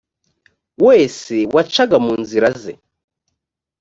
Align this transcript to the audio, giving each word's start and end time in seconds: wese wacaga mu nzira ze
wese 0.85 1.33
wacaga 1.55 1.97
mu 2.05 2.13
nzira 2.21 2.47
ze 2.61 2.73